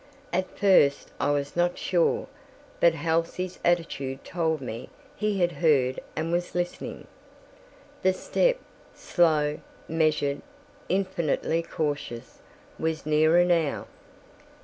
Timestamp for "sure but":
1.77-2.95